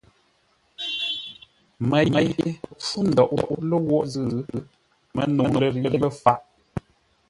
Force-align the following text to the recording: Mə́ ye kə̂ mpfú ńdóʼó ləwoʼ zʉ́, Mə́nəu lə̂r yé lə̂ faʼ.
Mə́ 1.89 2.01
ye 2.13 2.21
kə̂ 2.37 2.49
mpfú 2.75 2.99
ńdóʼó 3.09 3.37
ləwoʼ 3.69 4.03
zʉ́, 4.11 4.25
Mə́nəu 5.15 5.47
lə̂r 5.53 5.65
yé 5.81 5.87
lə̂ 6.01 6.09
faʼ. 6.23 6.39